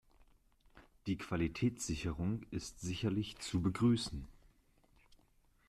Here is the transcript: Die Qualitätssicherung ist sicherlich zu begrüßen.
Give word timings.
Die 1.05 1.15
Qualitätssicherung 1.15 2.41
ist 2.49 2.79
sicherlich 2.81 3.37
zu 3.37 3.61
begrüßen. 3.61 4.27